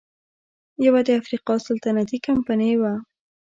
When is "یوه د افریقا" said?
0.85-1.55